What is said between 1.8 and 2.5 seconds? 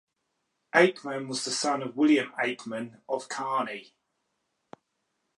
of William